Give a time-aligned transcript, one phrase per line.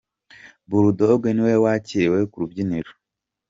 [0.67, 2.91] Bull Dogg niwe wakiriwe ku rubyiniro.